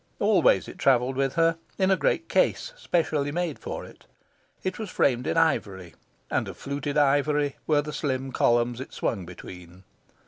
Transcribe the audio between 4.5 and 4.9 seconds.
It was